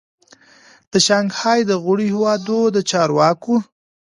د 0.91 0.93
شانګهای 1.07 1.59
د 1.65 1.71
غړیو 1.83 2.07
هیوادو 2.13 2.59
د 2.75 2.77
چارواکو 2.89 3.55